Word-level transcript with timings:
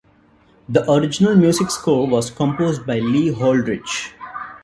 The 0.67 0.91
original 0.91 1.35
music 1.35 1.69
score 1.69 2.07
was 2.07 2.31
composed 2.31 2.87
by 2.87 2.97
Lee 2.97 3.31
Holdridge. 3.31 4.13